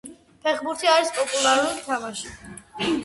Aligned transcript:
ფეხბურთი 0.45 0.89
არის 0.93 1.13
პოპულარული 1.19 1.85
თამაში 1.91 2.91